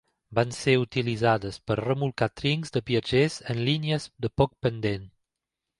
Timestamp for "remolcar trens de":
1.81-2.85